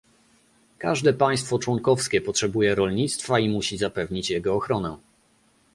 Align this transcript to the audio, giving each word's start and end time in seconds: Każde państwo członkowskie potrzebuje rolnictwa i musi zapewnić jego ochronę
Każde 0.77 1.13
państwo 1.13 1.59
członkowskie 1.59 2.21
potrzebuje 2.21 2.75
rolnictwa 2.75 3.39
i 3.39 3.49
musi 3.49 3.77
zapewnić 3.77 4.29
jego 4.29 4.53
ochronę 4.55 4.97